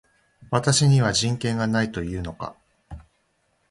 [0.49, 2.55] 私には人権がないと言うのか